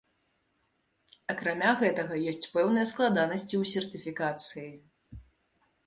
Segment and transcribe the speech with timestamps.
[1.33, 4.69] Акрамя гэтага ёсць пэўныя складанасці ў сертыфікацыі.